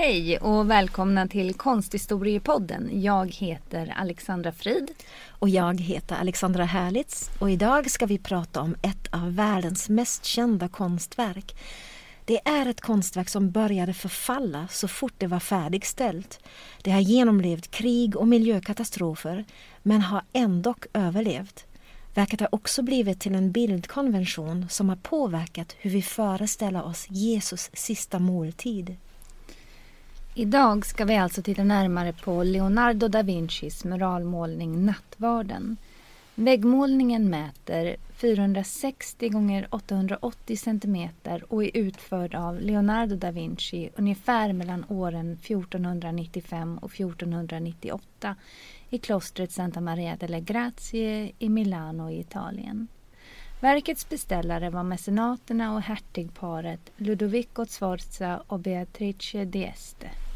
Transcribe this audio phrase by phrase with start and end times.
[0.00, 3.02] Hej och välkomna till Konsthistoriepodden.
[3.02, 4.90] Jag heter Alexandra Frid.
[5.28, 10.24] Och jag heter Alexandra Härlitz och idag ska vi prata om ett av världens mest
[10.24, 11.56] kända konstverk.
[12.24, 16.40] Det är ett konstverk som började förfalla så fort det var färdigställt.
[16.82, 19.44] Det har genomlevt krig och miljökatastrofer
[19.82, 21.66] men har ändå överlevt.
[22.14, 27.70] Verket har också blivit till en bildkonvention som har påverkat hur vi föreställer oss Jesus
[27.72, 28.96] sista måltid.
[30.38, 35.76] Idag ska vi alltså titta närmare på Leonardo da Vincis muralmålning Nattvarden.
[36.34, 41.08] Väggmålningen mäter 460 x 880 cm
[41.48, 48.36] och är utförd av Leonardo da Vinci ungefär mellan åren 1495 och 1498
[48.90, 52.88] i klostret Santa Maria delle Grazie i Milano i Italien.
[53.60, 60.27] Verkets beställare var mecenaterna och hertigparet Ludovico Sforza och Beatrice d'Este.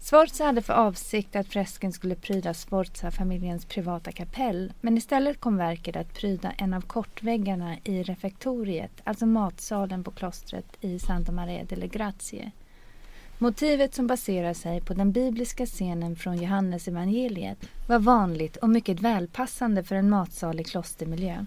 [0.00, 5.96] Sforza hade för avsikt att fresken skulle pryda Sforza-familjens privata kapell men istället kom verket
[5.96, 11.86] att pryda en av kortväggarna i refektoriet, alltså matsalen på klostret i Santa Maria delle
[11.86, 12.52] Grazie.
[13.38, 19.00] Motivet som baserar sig på den bibliska scenen från Johannes evangeliet var vanligt och mycket
[19.00, 21.46] välpassande för en matsal i klostermiljö.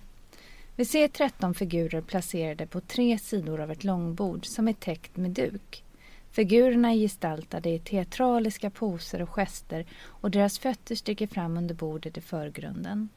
[0.76, 5.32] Vi ser 13 figurer placerade på tre sidor av ett långbord som är täckt med
[5.32, 5.84] duk.
[6.32, 12.18] Figurerna är gestaltade i teatraliska poser och gester och deras fötter sticker fram under bordet
[12.18, 13.10] i förgrunden.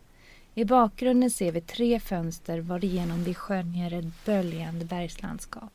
[0.55, 5.73] I bakgrunden ser vi tre fönster varigenom vi skönjer ett böljande bergslandskap.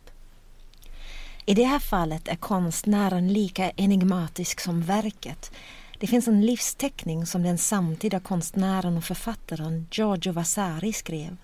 [1.46, 5.52] I det här fallet är konstnären lika enigmatisk som verket.
[6.00, 11.38] Det finns en livsteckning som den samtida konstnären och författaren Giorgio Vasari skrev.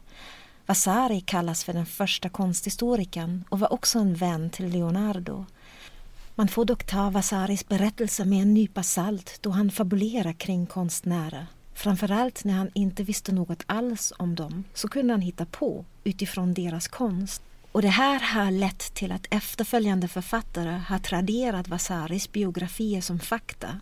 [0.65, 5.45] Vasari kallas för den första konsthistorikern och var också en vän till Leonardo.
[6.37, 11.47] Man får dock ta Vasaris berättelse med en nypa salt då han fabulerar kring konstnärer.
[11.73, 16.53] Framförallt när han inte visste något alls om dem så kunde han hitta på utifrån
[16.53, 17.41] deras konst.
[17.71, 23.79] Och det här har lett till att efterföljande författare har traderat Vasaris biografier som fakta.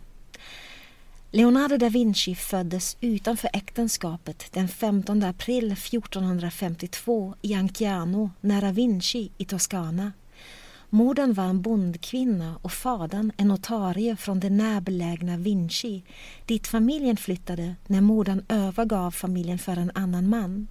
[1.30, 9.44] Leonardo da Vinci föddes utanför äktenskapet den 15 april 1452 i Anciano nära Vinci i
[9.44, 10.12] Toscana.
[10.94, 16.02] Modern var en bondkvinna och fadern en notarie från det närbelägna Vinci
[16.46, 20.68] dit familjen flyttade när modern övergav familjen för en annan man.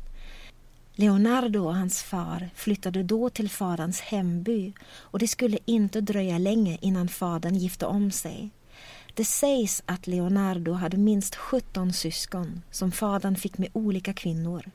[0.96, 6.78] Leonardo och hans far flyttade då till faderns hemby och det skulle inte dröja länge
[6.82, 8.50] innan fadern gifte om sig.
[9.14, 14.72] Det sägs att Leonardo hade minst 17 syskon som fadern fick med olika kvinnor.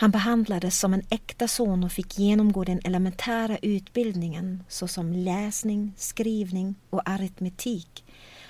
[0.00, 6.74] Han behandlades som en äkta son och fick genomgå den elementära utbildningen såsom läsning, skrivning
[6.90, 8.04] och aritmetik.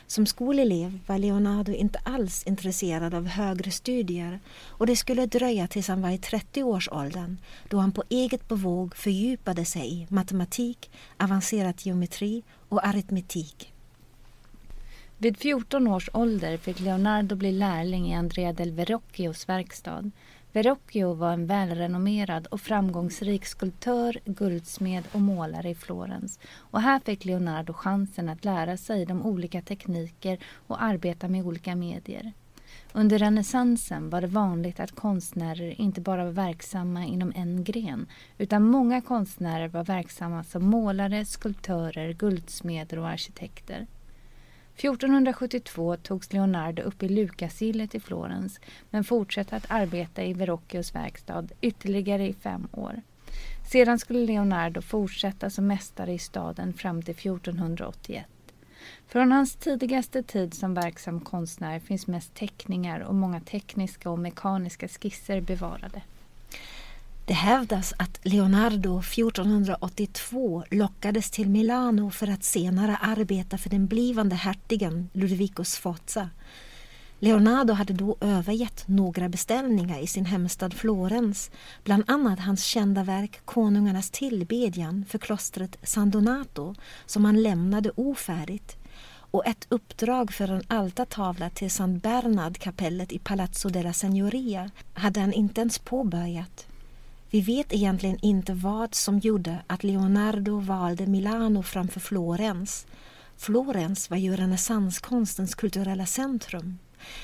[0.07, 5.89] Som skolelev var Leonardo inte alls intresserad av högre studier och det skulle dröja tills
[5.89, 7.39] han var i 30-årsåldern
[7.69, 13.73] då han på eget bevåg fördjupade sig i matematik, avancerad geometri och aritmetik.
[15.19, 20.11] Vid 14 års ålder fick Leonardo bli lärling i Andrea del Verrocchios verkstad
[20.53, 27.25] Verrocchio var en välrenommerad och framgångsrik skulptör, guldsmed och målare i Florens och här fick
[27.25, 32.33] Leonardo chansen att lära sig de olika tekniker och arbeta med olika medier.
[32.93, 38.07] Under renässansen var det vanligt att konstnärer inte bara var verksamma inom en gren
[38.39, 43.87] utan många konstnärer var verksamma som målare, skulptörer, guldsmeder och arkitekter.
[44.79, 48.61] 1472 togs Leonardo upp i Lucasgillet i Florens
[48.91, 53.03] men fortsatte att arbeta i Verrocchios verkstad ytterligare i fem år.
[53.71, 58.27] Sedan skulle Leonardo fortsätta som mästare i staden fram till 1481.
[59.07, 64.89] Från hans tidigaste tid som verksam konstnär finns mest teckningar och många tekniska och mekaniska
[64.89, 66.03] skisser bevarade.
[67.29, 74.37] Det hävdas att Leonardo 1482 lockades till Milano för att senare arbeta för den blivande
[74.37, 76.31] hertigen Ludovico Sforza.
[77.19, 81.51] Leonardo hade då övergett några beställningar i sin hemstad Florens,
[81.85, 86.75] bland annat hans kända verk Konungarnas tillbedjan för klostret San Donato
[87.07, 88.77] som han lämnade ofärdigt.
[89.31, 95.33] och ett uppdrag för en altartavla till San Bernard-kapellet i Palazzo della Signoria hade han
[95.33, 96.67] inte ens påbörjat.
[97.31, 102.87] Vi vet egentligen inte vad som gjorde att Leonardo valde Milano framför Florens.
[103.37, 106.79] Florens var ju renässanskonstens kulturella centrum.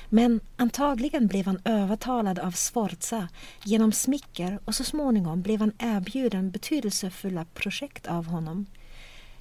[0.08, 3.28] Men antagligen blev han övertalad av Sforza
[3.64, 8.66] genom smicker och så småningom blev han erbjuden betydelsefulla projekt av honom.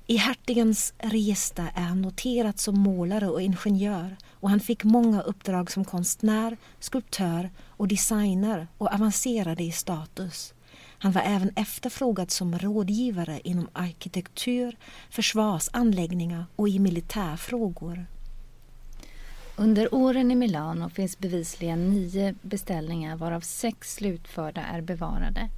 [0.07, 5.71] I hertigens register är han noterad som målare och ingenjör och han fick många uppdrag
[5.71, 10.53] som konstnär, skulptör och designer och avancerade i status.
[10.97, 14.77] Han var även efterfrågad som rådgivare inom arkitektur,
[15.09, 18.05] försvarsanläggningar och i militärfrågor.
[19.55, 25.49] Under åren i Milano finns bevisligen nio beställningar varav sex slutförda är bevarade.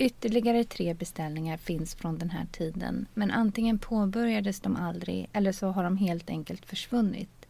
[0.00, 5.68] Ytterligare tre beställningar finns från den här tiden men antingen påbörjades de aldrig eller så
[5.68, 7.46] har de helt enkelt försvunnit.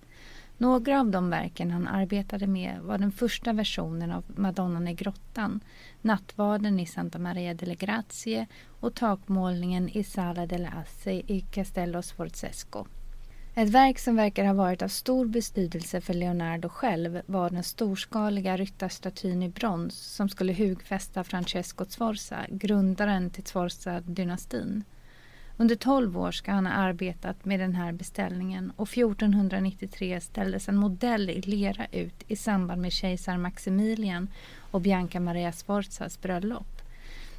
[0.59, 5.61] Några av de verken han arbetade med var den första versionen av Madonnan i grottan,
[6.03, 8.47] nattvarden i Santa Maria delle Grazie
[8.81, 12.87] och takmålningen i Sala delle Asse i Castello Sforzesco.
[13.59, 18.57] Ett verk som verkar ha varit av stor betydelse för Leonardo själv var den storskaliga
[18.57, 24.85] ryttarstatyn i brons som skulle hugfästa Francesco Sforza, grundaren till Sforza-dynastin.
[25.57, 30.77] Under tolv år ska han ha arbetat med den här beställningen och 1493 ställdes en
[30.77, 34.29] modell i lera ut i samband med kejsar Maximilian
[34.71, 36.83] och Bianca Maria Sforzas bröllop.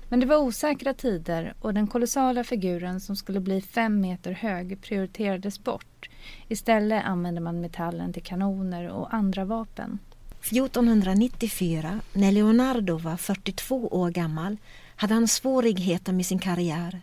[0.10, 4.82] Men det var osäkra tider och den kolossala figuren som skulle bli fem meter hög
[4.82, 6.09] prioriterades bort.
[6.48, 10.00] Istället använde man metallen till kanoner och andra vapen.
[10.42, 14.58] 1494, när Leonardo var 42 år gammal,
[14.96, 17.02] hade han svårigheter med sin karriär.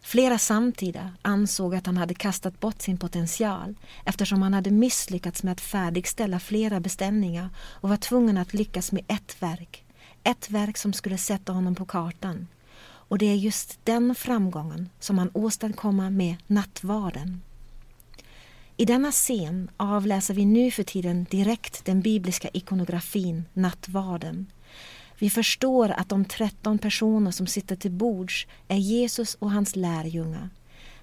[0.00, 3.74] Flera samtida ansåg att han hade kastat bort sin potential
[4.04, 9.04] eftersom han hade misslyckats med att färdigställa flera beställningar och var tvungen att lyckas med
[9.08, 9.84] ett verk.
[10.22, 12.46] Ett verk som skulle sätta honom på kartan.
[13.08, 17.40] Och det är just den framgången som han åstadkommer med nattvarden.
[18.78, 24.46] I denna scen avläser vi nu för tiden direkt den bibliska ikonografin nattvarden.
[25.18, 30.50] Vi förstår att de tretton personer som sitter till bords är Jesus och hans lärjungar.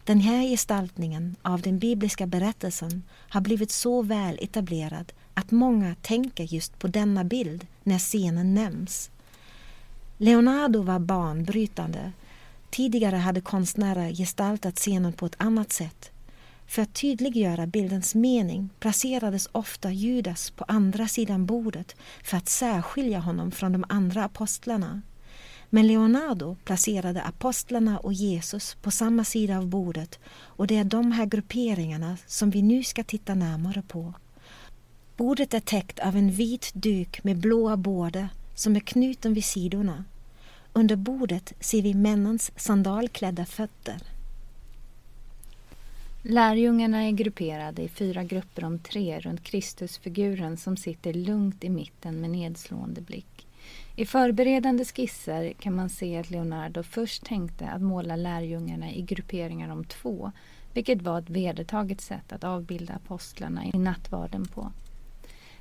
[0.03, 6.43] Den här gestaltningen av den bibliska berättelsen har blivit så väl etablerad att många tänker
[6.43, 9.09] just på denna bild när scenen nämns.
[10.17, 12.11] Leonardo var banbrytande.
[12.69, 16.12] Tidigare hade konstnärer gestaltat scenen på ett annat sätt.
[16.67, 23.19] För att tydliggöra bildens mening placerades ofta Judas på andra sidan bordet för att särskilja
[23.19, 25.01] honom från de andra apostlarna.
[25.69, 31.11] Men Leonardo placerade apostlarna och Jesus på samma sida av bordet och det är de
[31.11, 34.13] här grupperingarna som vi nu ska titta närmare på.
[35.17, 40.03] Bordet är täckt av en vit duk med blåa bårder som är knuten vid sidorna.
[40.73, 43.97] Under bordet ser vi männens sandalklädda fötter.
[46.25, 52.21] Lärjungarna är grupperade i fyra grupper om tre runt Kristusfiguren som sitter lugnt i mitten
[52.21, 53.47] med nedslående blick.
[53.95, 59.69] I förberedande skisser kan man se att Leonardo först tänkte att måla lärjungarna i grupperingar
[59.69, 60.31] om två,
[60.73, 64.71] vilket var ett vedertaget sätt att avbilda apostlarna i nattvarden på.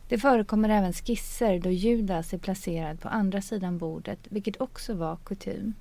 [0.08, 5.16] Det förekommer även skisser då Judas är placerad på andra sidan bordet, vilket också var
[5.16, 5.74] kutym.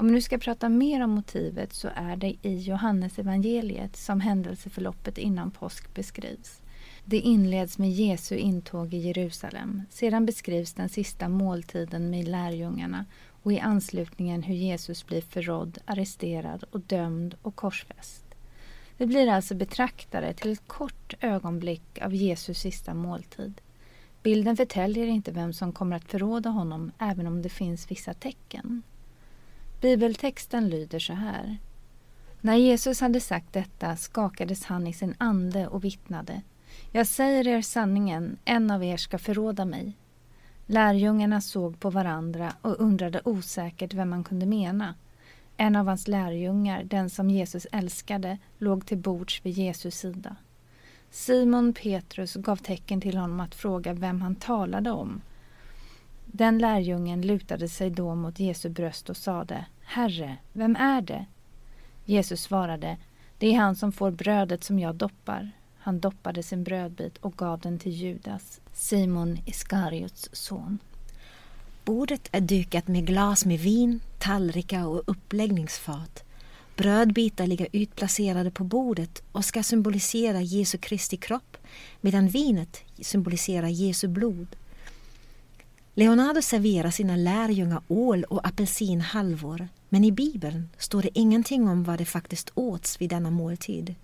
[0.00, 4.20] Om vi nu ska prata mer om motivet så är det i Johannes evangeliet som
[4.20, 6.62] händelseförloppet innan påsk beskrivs.
[7.04, 9.82] Det inleds med Jesu intåg i Jerusalem.
[9.90, 13.04] Sedan beskrivs den sista måltiden med lärjungarna
[13.42, 18.24] och i anslutningen hur Jesus blir förrådd, arresterad och dömd och korsfäst.
[18.96, 23.60] Vi blir alltså betraktare till ett kort ögonblick av Jesus sista måltid.
[24.22, 28.82] Bilden förtäljer inte vem som kommer att förråda honom även om det finns vissa tecken.
[29.80, 31.58] Bibeltexten lyder så här.
[32.40, 36.42] När Jesus hade sagt detta skakades han i sin ande och vittnade.
[36.92, 39.96] Jag säger er sanningen, en av er ska förråda mig.
[40.66, 44.94] Lärjungarna såg på varandra och undrade osäkert vem man kunde mena.
[45.56, 50.36] En av hans lärjungar, den som Jesus älskade, låg till bords vid Jesus sida.
[51.10, 55.20] Simon Petrus gav tecken till honom att fråga vem han talade om.
[56.32, 61.26] Den lärjungen lutade sig då mot Jesu bröst och sade Herre, vem är det?
[62.04, 62.96] Jesus svarade
[63.38, 65.50] Det är han som får brödet som jag doppar.
[65.78, 70.78] Han doppade sin brödbit och gav den till Judas, Simon Iskariots son.
[71.84, 76.24] Bordet är dukat med glas med vin, tallrikar och uppläggningsfat.
[76.76, 81.56] Brödbitar ligger utplacerade på bordet och ska symbolisera Jesu Kristi kropp
[82.00, 84.56] medan vinet symboliserar Jesu blod.
[85.94, 91.98] Leonardo serverar sina lärjungar ål och apelsinhalvor men i Bibeln står det ingenting om vad
[91.98, 93.94] det faktiskt åts vid denna måltid.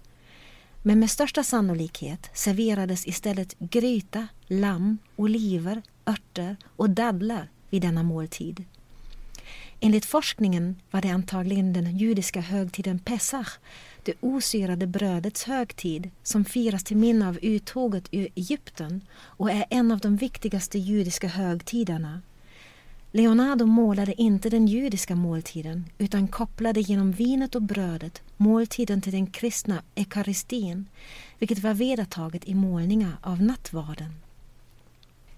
[0.82, 8.64] Men med största sannolikhet serverades istället gryta, lamm, oliver, örter och dadlar vid denna måltid.
[9.80, 13.58] Enligt forskningen var det antagligen den judiska högtiden Pesach,
[14.06, 19.92] det osyrade brödets högtid som firas till minne av uttåget ur Egypten och är en
[19.92, 22.22] av de viktigaste judiska högtiderna.
[23.12, 29.26] Leonardo målade inte den judiska måltiden utan kopplade genom vinet och brödet måltiden till den
[29.26, 30.86] kristna eukaristin,
[31.38, 34.12] vilket var vedertaget i målningar av nattvarden.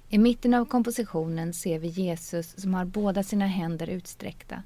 [0.08, 4.62] I mitten av kompositionen ser vi Jesus som har båda sina händer utsträckta.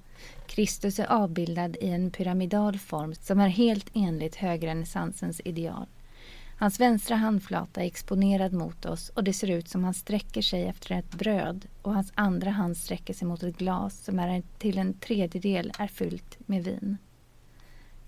[0.46, 5.86] Kristus är avbildad i en pyramidal form som är helt enligt högrenässansens ideal.
[6.58, 10.66] Hans vänstra handflata är exponerad mot oss och det ser ut som han sträcker sig
[10.66, 14.78] efter ett bröd och hans andra hand sträcker sig mot ett glas som är till
[14.78, 16.96] en tredjedel är fyllt med vin.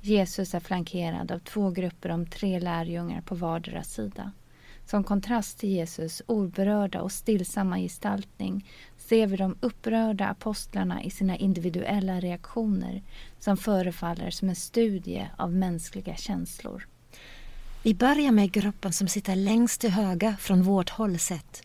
[0.00, 4.32] Jesus är flankerad av två grupper om tre lärjungar på vardera sida.
[4.86, 8.70] Som kontrast till Jesus oberörda och stillsamma gestaltning
[9.08, 13.02] ser vi de upprörda apostlarna i sina individuella reaktioner
[13.38, 16.86] som förefaller som en studie av mänskliga känslor.
[17.82, 21.62] Vi börjar med gruppen som sitter längst till höger från vårt håll sett.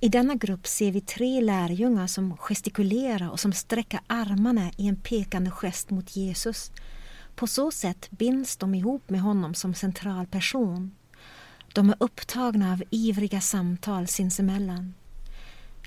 [0.00, 4.96] I denna grupp ser vi tre lärjungar som gestikulerar och som sträcker armarna i en
[4.96, 6.70] pekande gest mot Jesus.
[7.34, 10.94] På så sätt binds de ihop med honom som central person.
[11.72, 14.94] De är upptagna av ivriga samtal sinsemellan.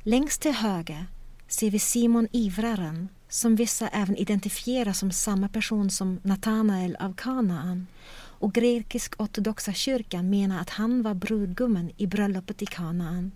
[0.03, 1.05] Längst till höger
[1.47, 7.87] ser vi Simon Ivraren som vissa även identifierar som samma person som Natanael av Kanaan
[8.13, 13.31] och grekisk-ortodoxa kyrkan menar att han var brudgummen i bröllopet i Kanaan.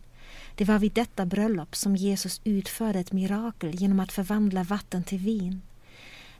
[0.55, 5.19] Det var vid detta bröllop som Jesus utförde ett mirakel genom att förvandla vatten till
[5.19, 5.61] vin.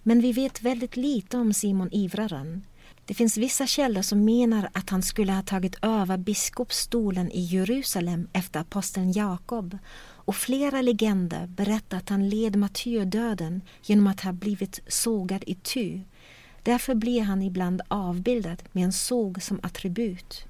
[0.03, 2.63] Men vi vet väldigt lite om Simon Ivraren.
[3.05, 8.27] Det finns vissa källor som menar att han skulle ha tagit över biskopsstolen i Jerusalem
[8.33, 9.77] efter aposteln Jakob
[10.25, 16.01] och flera legender berättar att han led martyrdöden genom att ha blivit sågad i tu.
[16.63, 20.45] Därför blir han ibland avbildad med en såg som attribut.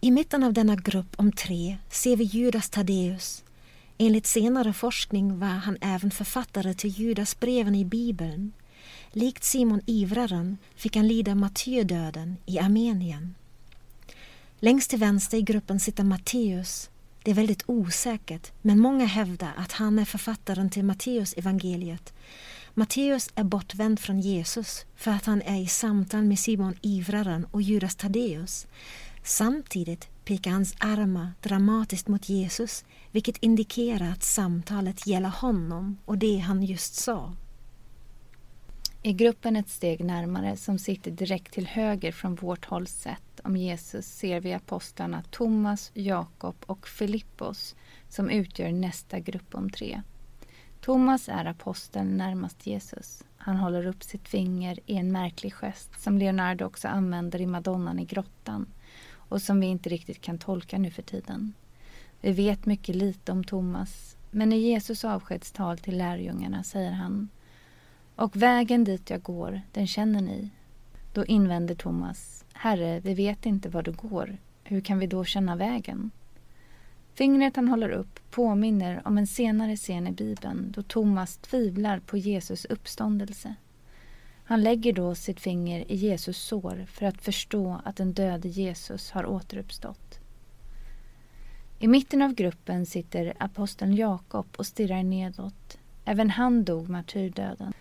[0.00, 3.44] I mitten av denna grupp om tre ser vi Judas Taddeus.
[3.98, 8.52] Enligt senare forskning var han även författare till Judasbreven i Bibeln.
[9.12, 13.34] Likt Simon Ivraren fick han lida martyrdöden i Armenien.
[14.60, 16.90] Längst till vänster i gruppen sitter Matteus.
[17.28, 22.12] Det är väldigt osäkert, men många hävdar att han är författaren till Matteus evangeliet.
[22.74, 27.62] Matteus är bortvänd från Jesus för att han är i samtal med Simon Ivraren och
[27.62, 28.66] Judas Taddeus.
[29.22, 36.38] Samtidigt pekar hans armar dramatiskt mot Jesus vilket indikerar att samtalet gäller honom och det
[36.38, 37.34] han just sa.
[39.08, 43.56] I gruppen ett steg närmare som sitter direkt till höger från vårt håll sett om
[43.56, 47.76] Jesus ser vi apostlarna Thomas, Jakob och Filippos
[48.08, 50.02] som utgör nästa grupp om tre.
[50.80, 53.24] Thomas är aposteln närmast Jesus.
[53.36, 57.98] Han håller upp sitt finger i en märklig gest som Leonardo också använder i Madonnan
[57.98, 58.66] i grottan
[59.12, 61.52] och som vi inte riktigt kan tolka nu för tiden.
[62.20, 67.28] Vi vet mycket lite om Thomas men i Jesus avskedstal till lärjungarna säger han
[68.18, 70.50] och vägen dit jag går, den känner ni.
[71.12, 74.36] Då invänder Thomas, Herre, vi vet inte var du går.
[74.64, 76.10] Hur kan vi då känna vägen?
[77.14, 82.16] Fingret han håller upp påminner om en senare scen i Bibeln då Thomas tvivlar på
[82.16, 83.54] Jesus uppståndelse.
[84.44, 89.10] Han lägger då sitt finger i Jesus sår för att förstå att den döde Jesus
[89.10, 90.20] har återuppstått.
[91.78, 95.78] I mitten av gruppen sitter aposteln Jakob och stirrar nedåt.
[96.04, 97.72] Även han dog martyrdöden.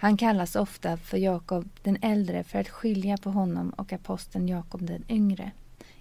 [0.00, 4.86] Han kallas ofta för Jakob den äldre för att skilja på honom och aposteln Jakob
[4.86, 5.50] den yngre.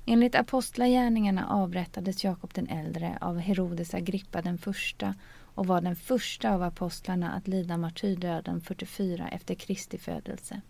[0.05, 5.15] Enligt apostlagärningarna avrättades Jakob den äldre av Herodes Agrippa den första
[5.55, 10.61] och var den första av apostlarna att lida martyrdöden 44 efter Kristi födelse.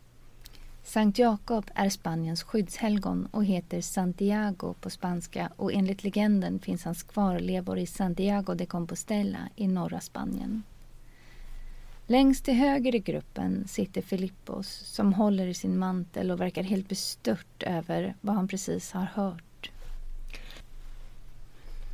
[0.84, 7.04] Sankt Jakob är Spaniens skyddshelgon och heter Santiago på spanska och enligt legenden finns hans
[7.04, 10.64] kvarlevor i Santiago de Compostela i norra Spanien.
[12.12, 16.90] Längst till höger i gruppen sitter Filippos som håller i sin mantel och verkar helt
[16.90, 19.72] bestört över vad han precis har hört.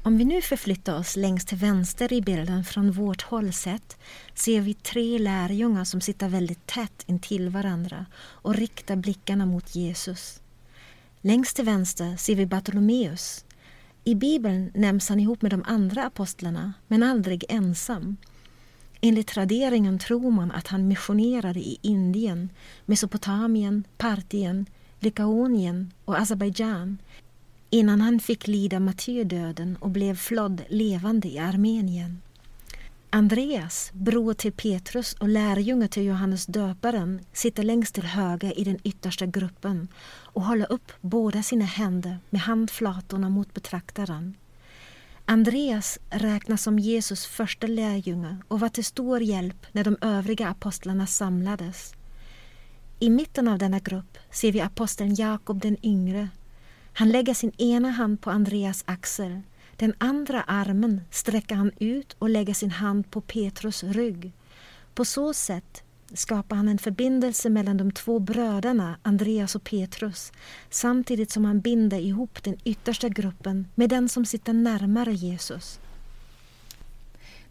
[0.04, 3.98] Om vi nu förflyttar oss längst till vänster i bilden från vårt håll sett
[4.34, 10.42] ser vi tre lärjungar som sitter väldigt tätt intill varandra och riktar blickarna mot Jesus.
[11.22, 13.46] Längst till vänster ser vi Bartolomeus.
[14.04, 18.18] I Bibeln nämns han ihop med de andra apostlarna, men aldrig ensam.
[19.02, 22.50] Enligt traderingen tror man att han missionerade i Indien,
[22.86, 24.66] Mesopotamien, Partien,
[25.00, 26.98] Likaonien och Azerbajdzjan
[27.70, 32.22] innan han fick lida martyrdöden och blev flodd levande i Armenien.
[33.10, 38.78] Andreas, bror till Petrus och lärjunge till Johannes döparen sitter längst till höger i den
[38.84, 44.36] yttersta gruppen och håller upp båda sina händer med handflatorna mot betraktaren.
[45.28, 51.08] Andreas räknas som Jesus första lärjunge och var till stor hjälp när de övriga apostlarna
[51.08, 51.94] samlades.
[53.00, 56.30] I mitten av denna grupp ser vi aposteln Jakob den yngre.
[56.94, 59.42] Han lägger sin ena hand på Andreas axel.
[59.76, 64.32] Den andra armen sträcker han ut och lägger sin hand på Petrus rygg.
[64.94, 65.84] På så sätt
[66.16, 70.32] skapar han en förbindelse mellan de två bröderna Andreas och Petrus
[70.70, 75.80] samtidigt som han binder ihop den yttersta gruppen med den som sitter närmare Jesus.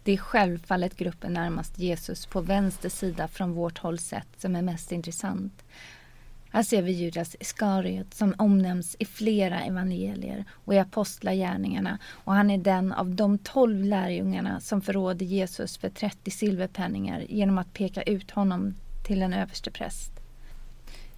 [0.05, 4.63] Det är självfallet gruppen närmast Jesus på vänster sida från vårt håll sett som är
[4.63, 5.65] mest intressant.
[6.55, 12.51] Här ser vi Judas Iskariot som omnämns i flera evangelier och i apostlagärningarna och han
[12.51, 18.03] är den av de tolv lärjungarna som förråder Jesus för 30 silverpenningar genom att peka
[18.03, 18.75] ut honom
[19.07, 20.13] till en överstepräst.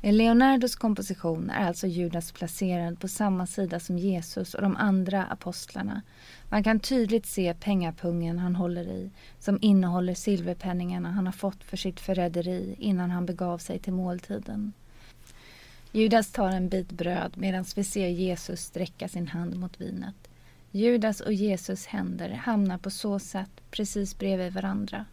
[0.03, 5.25] I Leonardos komposition är alltså Judas placerad på samma sida som Jesus och de andra
[5.25, 6.03] apostlarna.
[6.49, 11.77] Man kan tydligt se pengapungen han håller i som innehåller silverpenningarna han har fått för
[11.77, 14.73] sitt förräderi innan han begav sig till måltiden.
[15.97, 20.29] Judas tar en bit bröd medan vi ser Jesus sträcka sin hand mot vinet.
[20.71, 25.05] Judas och Jesus händer hamnar på så sätt precis bredvid varandra.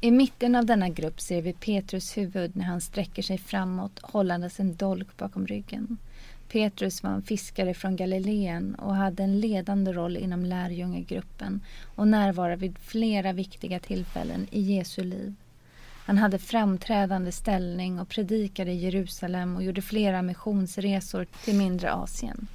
[0.00, 4.60] I mitten av denna grupp ser vi Petrus huvud när han sträcker sig framåt hållandes
[4.60, 5.98] en dolk bakom ryggen.
[6.48, 11.60] Petrus var en fiskare från Galileen och hade en ledande roll inom lärjungegruppen
[11.96, 15.34] och närvarade vid flera viktiga tillfällen i Jesu liv.
[16.08, 22.46] Han hade framträdande ställning och predikade i Jerusalem och gjorde flera missionsresor till mindre Asien.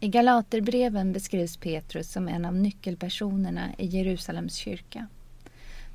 [0.00, 5.06] I Galaterbreven beskrivs Petrus som en av nyckelpersonerna i Jerusalems kyrka.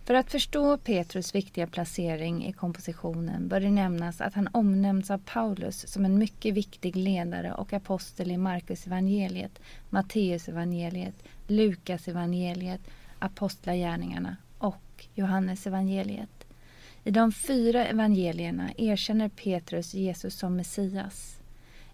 [0.05, 5.21] För att förstå Petrus viktiga placering i kompositionen bör det nämnas att han omnämns av
[5.25, 12.81] Paulus som en mycket viktig ledare och apostel i Markus evangeliet, Matteus evangeliet, Lukas evangeliet,
[13.19, 14.37] Apostlagärningarna
[14.95, 16.45] och Johannes evangeliet.
[17.03, 21.39] I de fyra evangelierna erkänner Petrus Jesus som Messias.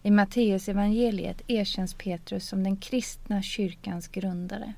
[0.04, 4.74] I Matteus evangeliet erkänns Petrus som den kristna kyrkans grundare.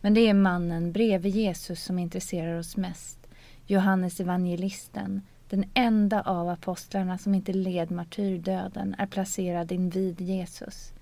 [0.00, 3.18] Men det är mannen bredvid Jesus som intresserar oss mest.
[3.66, 10.92] Johannes evangelisten, den enda av apostlarna som inte led martyrdöden, är placerad invid Jesus.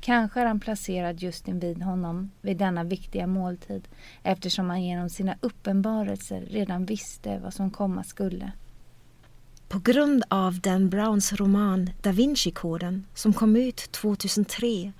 [0.00, 3.88] Kanske är han placerad just invid honom vid denna viktiga måltid
[4.22, 8.52] eftersom han genom sina uppenbarelser redan visste vad som komma skulle.
[9.68, 14.92] På grund av Dan Browns roman Da Vinci-koden som kom ut 2003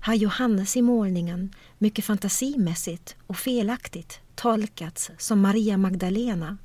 [0.00, 6.58] har Johannes i målningen mycket fantasimässigt och felaktigt tolkats som Maria Magdalena.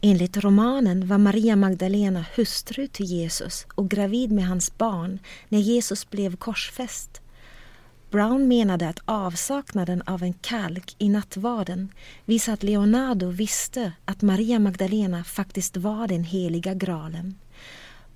[0.00, 5.18] Enligt romanen var Maria Magdalena hustru till Jesus och gravid med hans barn
[5.48, 7.20] när Jesus blev korsfäst.
[8.14, 11.92] Brown menade att avsaknaden av en kalk i nattvarden
[12.24, 17.38] visar att Leonardo visste att Maria Magdalena faktiskt var den heliga graalen.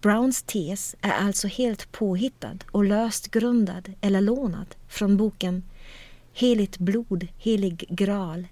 [0.00, 5.62] Browns tes är alltså helt påhittad och löst grundad eller lånad från boken
[6.32, 8.46] Heligt blod, helig graal,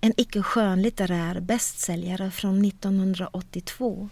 [0.00, 4.08] en icke skönlitterär bästsäljare från 1982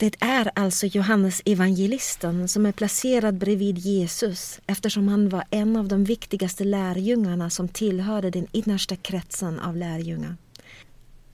[0.00, 5.88] det är alltså Johannes evangelisten som är placerad bredvid Jesus eftersom han var en av
[5.88, 10.36] de viktigaste lärjungarna som tillhörde den innersta kretsen av lärjungar.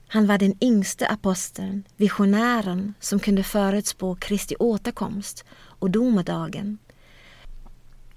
[0.07, 6.77] Han var den yngste aposteln, visionären som kunde förutspå Kristi återkomst och domedagen.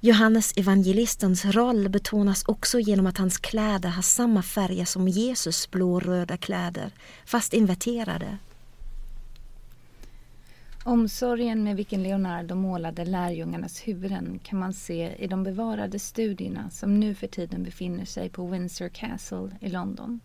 [0.00, 6.36] Johannes evangelistens roll betonas också genom att hans kläder har samma färger som Jesus blå-röda
[6.36, 6.90] kläder,
[7.26, 8.38] fast inverterade.
[10.84, 17.00] Omsorgen med vilken Leonardo målade lärjungarnas huvuden kan man se i de bevarade studierna som
[17.00, 20.20] nu för tiden befinner sig på Windsor Castle i London.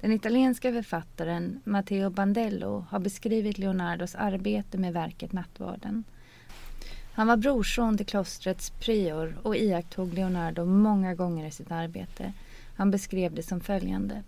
[0.00, 6.04] Den italienska författaren Matteo Bandello har beskrivit Leonardos arbete med verket Nattvarden.
[7.12, 12.32] Han var brorson till klostrets prior och iakttog Leonardo många gånger i sitt arbete.
[12.76, 14.22] Han beskrev det som följande.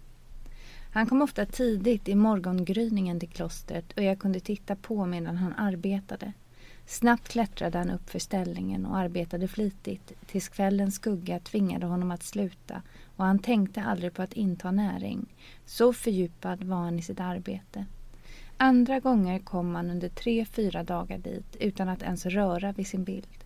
[0.91, 5.53] Han kom ofta tidigt i morgongryningen till klostret och jag kunde titta på medan han
[5.53, 6.33] arbetade.
[6.87, 12.23] Snabbt klättrade han upp för ställningen och arbetade flitigt tills kvällens skugga tvingade honom att
[12.23, 12.83] sluta
[13.17, 15.35] och han tänkte aldrig på att inta näring.
[15.65, 17.87] Så fördjupad var han i sitt arbete.
[18.57, 23.05] Andra gånger kom han under tre, fyra dagar dit utan att ens röra vid sin
[23.05, 23.38] bild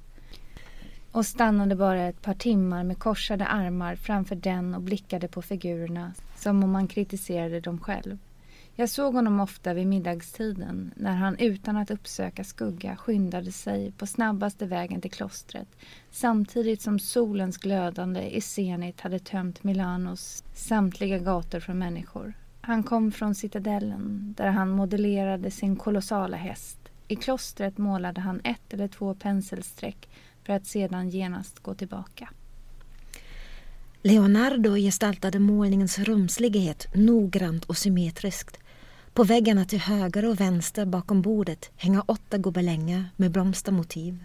[1.12, 6.12] och stannade bara ett par timmar med korsade armar framför den och blickade på figurerna
[6.36, 8.18] som om han kritiserade dem själv.
[8.74, 14.06] Jag såg honom ofta vid middagstiden när han utan att uppsöka skugga skyndade sig på
[14.06, 15.68] snabbaste vägen till klostret
[16.10, 22.34] samtidigt som solens glödande i zenit hade tömt Milanos samtliga gator från människor.
[22.60, 26.78] Han kom från citadellen där han modellerade sin kolossala häst.
[27.08, 30.08] I klostret målade han ett eller två penselsträck
[30.42, 32.28] för att sedan genast gå tillbaka.
[34.02, 38.58] Leonardo gestaltade målningens rumslighet noggrant och symmetriskt.
[39.14, 44.24] På väggarna till höger och vänster bakom bordet hänger åtta gobelänger med blomstermotiv.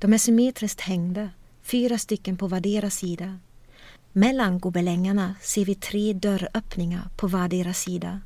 [0.00, 1.30] De är symmetriskt hängda,
[1.62, 3.38] fyra stycken på vardera sida.
[4.12, 8.20] Mellan gobelängerna ser vi tre dörröppningar på vardera sida.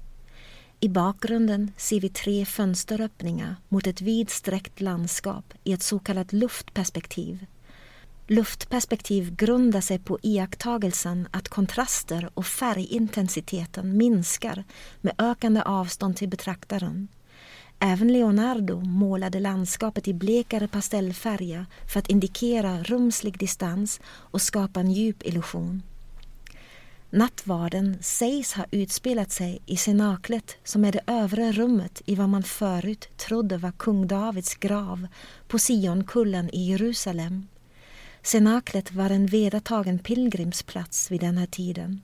[0.81, 7.47] I bakgrunden ser vi tre fönsteröppningar mot ett vidsträckt landskap i ett så kallat luftperspektiv.
[8.27, 14.65] Luftperspektiv grundar sig på iakttagelsen att kontraster och färgintensiteten minskar
[15.01, 17.09] med ökande avstånd till betraktaren.
[17.79, 24.93] Även Leonardo målade landskapet i blekare pastellfärger för att indikera rumslig distans och skapa en
[24.93, 25.83] djup illusion.
[27.11, 32.43] Nattvarden sägs ha utspelat sig i cenaklet som är det övre rummet i vad man
[32.43, 35.07] förut trodde var kung Davids grav
[35.49, 37.47] på Sionkullen i Jerusalem.
[38.23, 42.01] Cenaklet var en vedertagen pilgrimsplats vid den här tiden.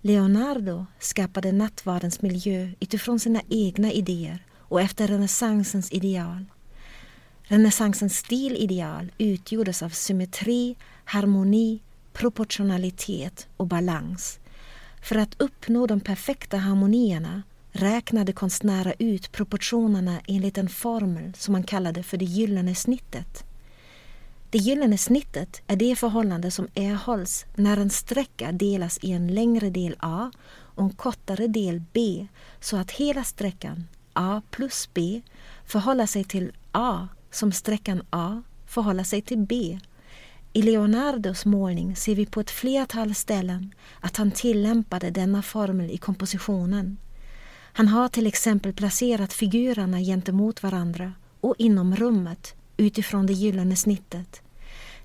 [0.00, 6.44] Leonardo skapade nattvardens miljö utifrån sina egna idéer och efter renässansens ideal.
[7.42, 11.80] Renässansens stilideal utgjordes av symmetri, harmoni,
[12.20, 14.38] proportionalitet och balans.
[15.02, 21.62] För att uppnå de perfekta harmonierna räknade konstnärer ut proportionerna enligt en formel som man
[21.62, 23.44] kallade för det gyllene snittet.
[24.50, 29.70] Det gyllene snittet är det förhållande som erhålls när en sträcka delas i en längre
[29.70, 32.26] del A och en kortare del B
[32.60, 35.22] så att hela sträckan A plus B
[35.66, 39.78] förhåller sig till A som sträckan A förhåller sig till B
[40.52, 45.98] i Leonardos målning ser vi på ett flertal ställen att han tillämpade denna formel i
[45.98, 46.96] kompositionen.
[47.72, 54.42] Han har till exempel placerat figurerna gentemot varandra och inom rummet utifrån det gyllene snittet.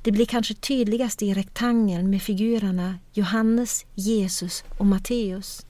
[0.01, 5.65] Det blir kanske tydligast i rektangeln med figurerna Johannes, Jesus och Matteus.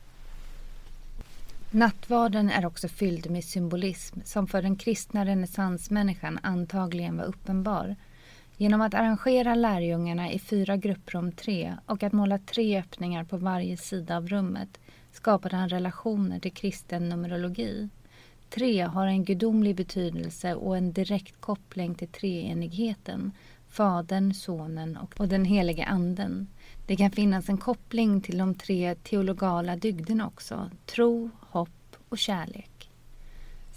[1.71, 7.95] Nattvarden är också fylld med symbolism som för den kristna renässansmänniskan antagligen var uppenbar
[8.57, 13.37] Genom att arrangera lärjungarna i fyra grupper om tre och att måla tre öppningar på
[13.37, 14.79] varje sida av rummet
[15.11, 17.89] skapade han relationer till kristen numerologi.
[18.49, 23.31] Tre har en gudomlig betydelse och en direkt koppling till treenigheten,
[23.69, 26.47] Fadern, Sonen och den helige Anden.
[26.87, 32.74] Det kan finnas en koppling till de tre teologala dygderna också, tro, hopp och kärlek.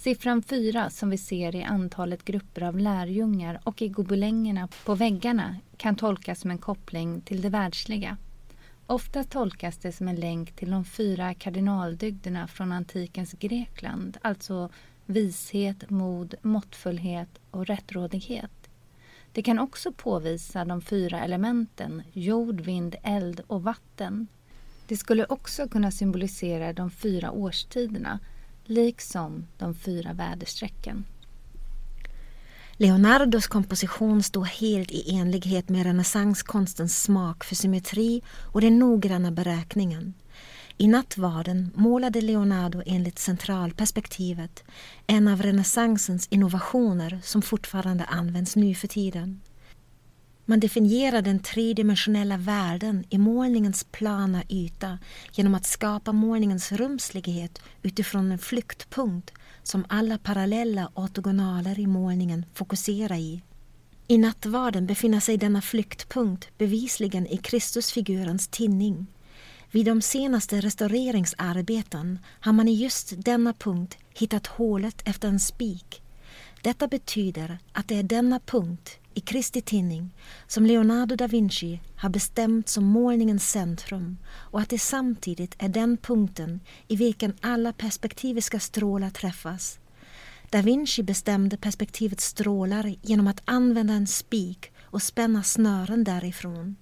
[0.09, 5.57] Siffran 4 som vi ser i antalet grupper av lärjungar och i gobelängerna på väggarna
[5.77, 8.17] kan tolkas som en koppling till det världsliga.
[8.87, 14.71] Ofta tolkas det som en länk till de fyra kardinaldygderna från antikens Grekland, alltså
[15.07, 18.71] vishet, mod, måttfullhet och rättrådighet.
[19.33, 24.27] Det kan också påvisa de fyra elementen jord, vind, eld och vatten.
[24.87, 28.19] Det skulle också kunna symbolisera de fyra årstiderna
[28.69, 31.05] liksom de fyra väderstrecken.
[32.81, 40.15] Leonardos komposition står helt i enlighet med renässanskonstens smak för symmetri och den noggranna beräkningen.
[40.77, 44.65] I nattvarden målade Leonardo enligt centralperspektivet,
[45.07, 49.41] en av renässansens innovationer som fortfarande används nu för tiden.
[50.51, 54.99] Man definierar den tredimensionella världen i målningens plana yta
[55.33, 59.33] genom att skapa målningens rumslighet utifrån en flyktpunkt
[59.63, 63.43] som alla parallella ortogonaler i målningen fokuserar i.
[64.07, 69.07] I nattvarden befinner sig denna flyktpunkt bevisligen i Kristusfigurens tinning.
[69.71, 76.03] Vid de senaste restaureringsarbeten har man i just denna punkt hittat hålet efter en spik
[76.63, 80.15] Detta betyder att det är denna punkt i Kristi tinning
[80.47, 85.97] som Leonardo da Vinci har bestämt som målningens centrum och att det samtidigt är den
[85.97, 89.79] punkten i vilken alla perspektiviska strålar träffas.
[90.51, 96.77] Da Vinci bestämde perspektivets strålar genom att använda en spik och spänna snören därifrån.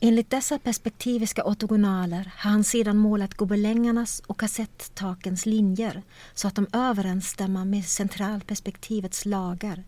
[0.00, 6.02] Enligt dessa perspektiviska ortogonaler har han sedan målat gobelängernas och kassettakens linjer
[6.34, 9.84] så att de överensstämmer med centralperspektivets lagar.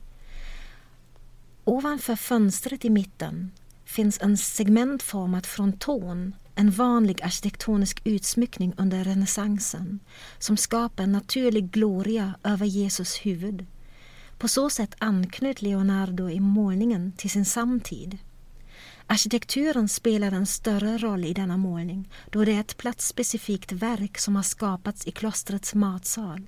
[1.64, 3.50] Ovanför fönstret i mitten
[3.84, 10.00] finns en segmentformad fronton, en vanlig arkitektonisk utsmyckning under renässansen
[10.38, 13.66] som skapar en naturlig gloria över Jesus huvud.
[14.38, 18.18] På så sätt anknöt Leonardo i målningen till sin samtid.
[19.06, 24.36] Arkitekturen spelar en större roll i denna målning då det är ett platsspecifikt verk som
[24.36, 26.46] har skapats i klostrets matsal.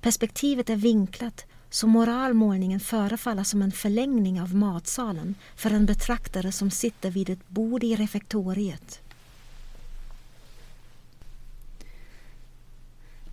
[0.00, 6.70] Perspektivet är vinklat så moralmålningen förefaller som en förlängning av matsalen för en betraktare som
[6.70, 9.00] sitter vid ett bord i refektoriet.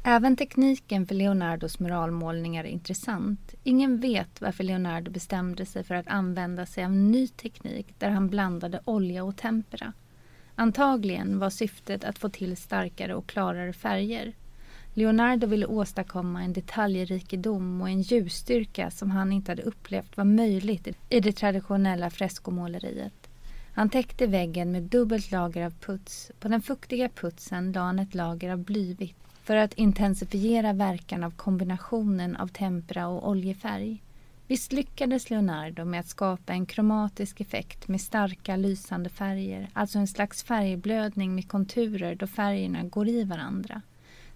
[0.06, 3.56] Även tekniken för Leonardos muralmålningar är intressant.
[3.64, 8.30] Ingen vet varför Leonardo bestämde sig för att använda sig av ny teknik där han
[8.30, 9.94] blandade olja och tempera.
[10.56, 14.34] Antagligen var syftet att få till starkare och klarare färger.
[14.96, 20.88] Leonardo ville åstadkomma en detaljrikedom och en ljusstyrka som han inte hade upplevt var möjligt
[21.10, 23.30] i det traditionella freskomåleriet.
[23.74, 26.32] Han täckte väggen med dubbelt lager av puts.
[26.40, 31.32] På den fuktiga putsen la han ett lager av blyvitt för att intensifiera verkan av
[31.32, 34.02] kombinationen av tempera och oljefärg.
[34.48, 40.08] Visst lyckades Leonardo med att skapa en kromatisk effekt med starka lysande färger, alltså en
[40.08, 43.82] slags färgblödning med konturer då färgerna går i varandra.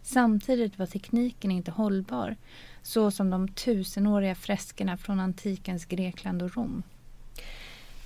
[0.08, 2.36] Samtidigt var tekniken inte hållbar,
[2.84, 6.84] så som de tusenåriga freskerna från antikens Grekland och Rom.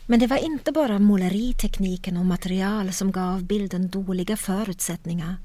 [0.06, 5.36] Men det var inte bara måleritekniken och material som gav bilden dåliga förutsättningar.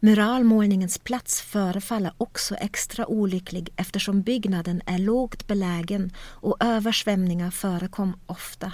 [0.00, 8.72] Muralmålningens plats förefaller också extra olycklig eftersom byggnaden är lågt belägen och översvämningar förekom ofta.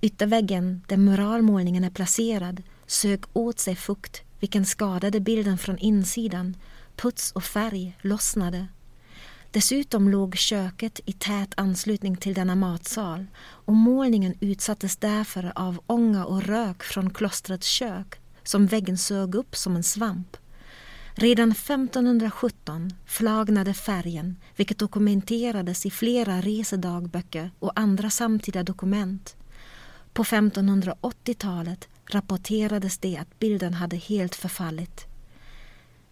[0.00, 6.56] Ytterväggen där muralmålningen är placerad sög åt sig fukt vilken skadade bilden från insidan.
[6.96, 8.66] Puts och färg lossnade.
[9.50, 16.24] Dessutom låg köket i tät anslutning till denna matsal och målningen utsattes därför av ånga
[16.24, 20.36] och rök från klostrets kök som väggen sög upp som en svamp.
[21.14, 29.36] Redan 1517 flagnade färgen vilket dokumenterades i flera resedagböcker och andra samtida dokument.
[30.12, 35.06] På 1580-talet rapporterades det att bilden hade helt förfallit.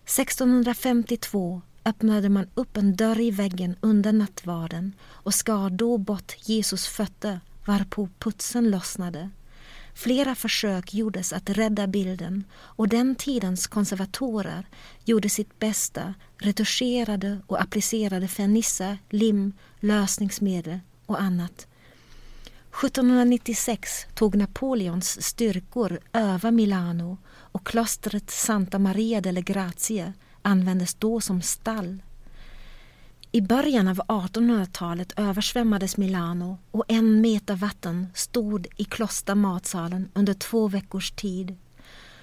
[0.05, 6.87] 1652 öppnade man upp en dörr i väggen under nattvarden och skar då bort Jesus
[6.87, 9.31] fötter varpå putsen lossnade.
[9.95, 14.67] Flera försök gjordes att rädda bilden och den tidens konservatorer
[15.05, 21.67] gjorde sitt bästa, retuscherade och applicerade fernissa, lim, lösningsmedel och annat.
[22.85, 30.13] 1796 tog Napoleons styrkor över Milano och klostret Santa Maria delle Grazie
[30.43, 32.03] användes då som stall.
[33.33, 40.69] I början av 1800-talet översvämmades Milano och en meter vatten stod i klostermatsalen under två
[40.69, 41.57] veckors tid.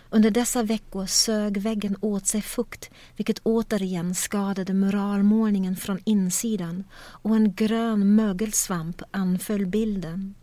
[0.10, 7.36] Under dessa veckor sög väggen åt sig fukt vilket återigen skadade muralmålningen från insidan och
[7.36, 10.36] en grön mögelsvamp anföll bilden.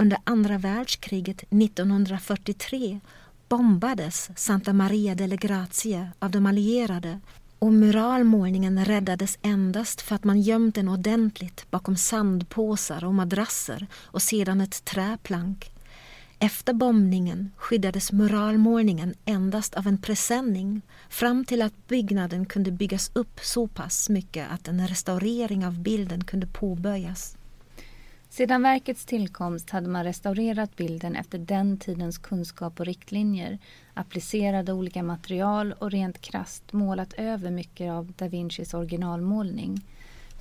[0.00, 3.00] Under andra världskriget 1943
[3.48, 7.20] bombades Santa Maria delle Grazie av de allierade
[7.58, 14.22] och muralmålningen räddades endast för att man gömt den ordentligt bakom sandpåsar och madrasser och
[14.22, 15.70] sedan ett träplank.
[16.38, 23.40] Efter bombningen skyddades muralmålningen endast av en presenning fram till att byggnaden kunde byggas upp
[23.42, 27.36] så pass mycket att en restaurering av bilden kunde påbörjas.
[28.30, 33.58] Sedan verkets tillkomst hade man restaurerat bilden efter den tidens kunskap och riktlinjer,
[33.94, 39.80] applicerade olika material och rent krast målat över mycket av da Vincis originalmålning.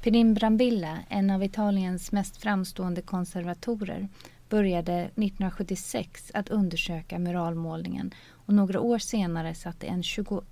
[0.03, 4.07] Pirin Brambilla, en av Italiens mest framstående konservatorer,
[4.49, 10.43] började 1976 att undersöka muralmålningen och några år senare satte en 21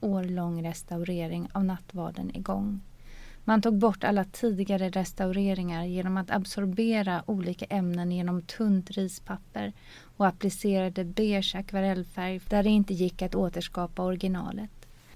[0.00, 2.80] år lång restaurering av nattvarden igång.
[3.46, 9.72] Man tog bort alla tidigare restaureringar genom att absorbera olika ämnen genom tunt rispapper
[10.16, 14.70] och applicerade beige akvarellfärg där det inte gick att återskapa originalet.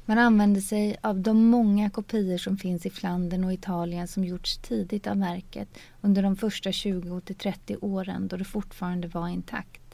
[0.05, 4.59] Man använde sig av de många kopior som finns i Flandern och Italien som gjorts
[4.59, 9.88] tidigt av verket under de första 20-30 åren då det fortfarande var intakt.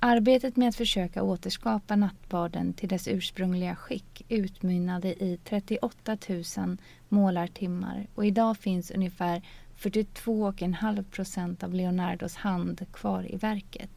[0.00, 6.76] Arbetet med att försöka återskapa nattvarden till dess ursprungliga skick utmynnade i 38 000
[7.08, 9.42] målartimmar och idag finns ungefär
[9.78, 13.90] 42,5 procent av Leonardos hand kvar i verket.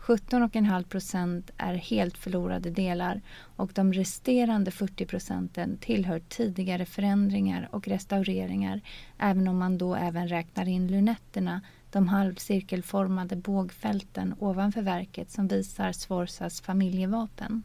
[0.00, 3.20] 17,5 procent är helt förlorade delar
[3.56, 8.80] och de resterande 40 procenten tillhör tidigare förändringar och restaureringar
[9.18, 11.60] även om man då även räknar in lunetterna,
[11.96, 17.62] de halvcirkelformade bågfälten ovanför verket som visar Sforzas familjevapen.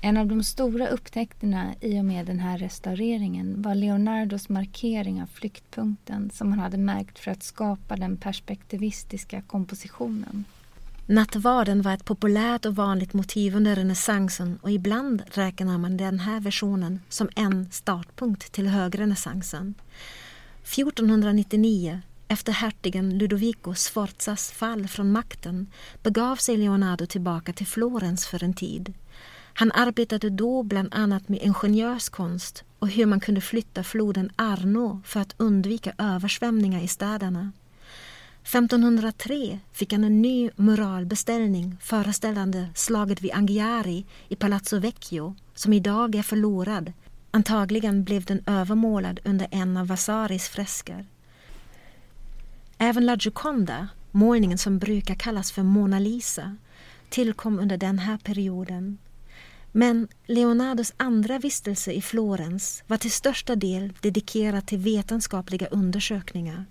[0.00, 5.26] En av de stora upptäckterna i och med den här restaureringen var Leonardos markering av
[5.26, 10.44] flyktpunkten som han hade märkt för att skapa den perspektivistiska kompositionen.
[11.06, 16.40] Nattvarden var ett populärt och vanligt motiv under renässansen och ibland räknar man den här
[16.40, 19.74] versionen som en startpunkt till högrenässansen.
[20.62, 22.00] 1499,
[22.34, 25.66] efter hertigen Ludovico Sforzas fall från makten,
[26.02, 28.92] begav sig Leonardo tillbaka till Florens för en tid.
[29.54, 35.20] Han arbetade då bland annat med ingenjörskonst och hur man kunde flytta floden Arno för
[35.20, 37.52] att undvika översvämningar i städerna.
[38.42, 46.14] 1503 fick han en ny muralbeställning föreställande slaget vid Anghiari i Palazzo Vecchio som idag
[46.14, 46.92] är förlorad.
[47.30, 51.06] Antagligen blev den övermålad under en av Vasaris fresker.
[52.84, 56.56] Även La Gioconda, målningen som brukar kallas för Mona Lisa,
[57.08, 58.98] tillkom under den här perioden.
[59.72, 66.64] Men Leonardos andra vistelse i Florens var till största del dedikerad till vetenskapliga undersökningar.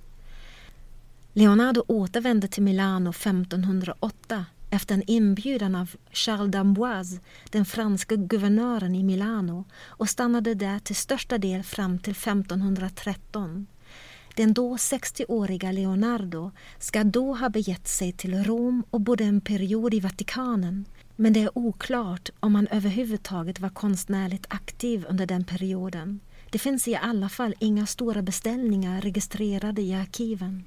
[1.34, 9.04] Leonardo återvände till Milano 1508 efter en inbjudan av Charles d'Amboise, den franska guvernören i
[9.04, 13.68] Milano och stannade där till största del fram till 1513.
[14.36, 19.94] Den då 60-åriga Leonardo ska då ha begett sig till Rom och bodde en period
[19.94, 26.20] i Vatikanen men det är oklart om han överhuvudtaget var konstnärligt aktiv under den perioden.
[26.50, 30.64] Det finns i alla fall inga stora beställningar registrerade i arkiven.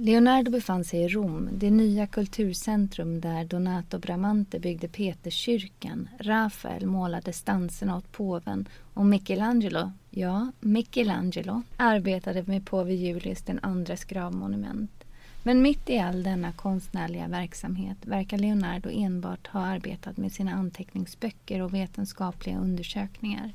[0.00, 7.32] Leonardo befann sig i Rom, det nya kulturcentrum där Donato Bramante byggde Peterskyrkan, Rafael målade
[7.32, 15.04] stanserna åt påven och Michelangelo, ja, Michelangelo, arbetade med påve Julius den andres gravmonument.
[15.42, 21.62] Men mitt i all denna konstnärliga verksamhet verkar Leonardo enbart ha arbetat med sina anteckningsböcker
[21.62, 23.52] och vetenskapliga undersökningar.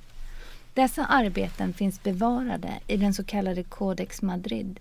[0.74, 4.80] Dessa arbeten finns bevarade i den så kallade Codex Madrid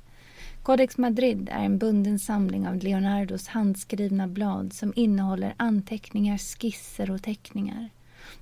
[0.62, 7.22] Codex Madrid är en bunden samling av Leonardos handskrivna blad som innehåller anteckningar, skisser och
[7.22, 7.90] teckningar.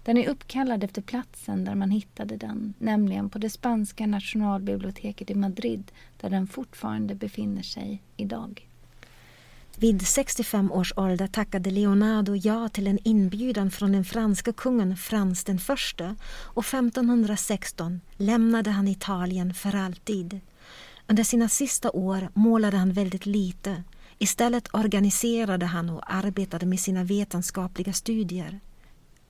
[0.04, 5.34] Den är uppkallad efter platsen där man hittade den, nämligen på det spanska nationalbiblioteket i
[5.34, 8.66] Madrid där den fortfarande befinner sig idag.
[9.76, 15.44] Vid 65 års ålder tackade Leonardo ja till en inbjudan från den franska kungen Frans
[15.44, 20.40] den förste och 1516 lämnade han Italien för alltid.
[21.10, 23.82] Under sina sista år målade han väldigt lite.
[24.18, 28.60] Istället organiserade han och arbetade med sina vetenskapliga studier.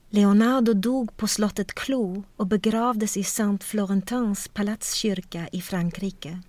[0.09, 6.41] Leonardo dog på slottet Clou och begravdes i Saint Florentins palatskyrka i Frankrike.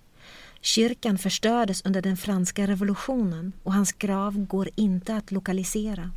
[0.61, 6.11] Kyrkan förstördes under den franska revolutionen och hans grav går inte att lokalisera.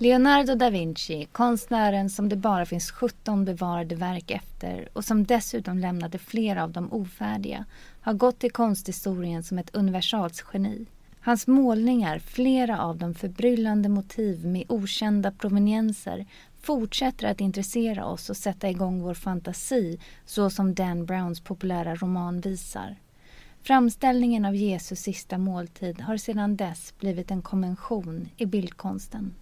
[0.00, 5.78] Leonardo da Vinci, konstnären som det bara finns 17 bevarade verk efter och som dessutom
[5.78, 7.64] lämnade flera av dem ofärdiga,
[8.00, 10.86] har gått till konsthistorien som ett universalsgeni.
[11.20, 16.26] Hans målningar, flera av dem förbryllande motiv med okända provenienser,
[16.60, 22.40] fortsätter att intressera oss och sätta igång vår fantasi så som Dan Browns populära roman
[22.40, 22.96] visar.
[23.62, 29.34] Framställningen av Jesus sista måltid har sedan dess blivit en konvention i bildkonsten.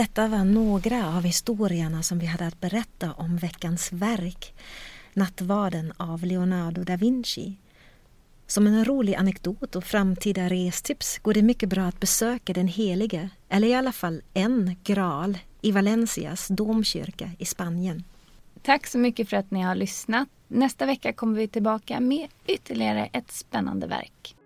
[0.00, 4.54] Detta var några av historierna som vi hade att berätta om veckans verk,
[5.14, 7.56] Nattvarden av Leonardo da Vinci.
[8.46, 13.28] Som en rolig anekdot och framtida restips går det mycket bra att besöka den helige,
[13.48, 18.04] eller i alla fall en graal, i Valencias domkyrka i Spanien.
[18.62, 20.28] Tack så mycket för att ni har lyssnat.
[20.48, 24.36] Nästa vecka kommer vi tillbaka med ytterligare ett spännande verk.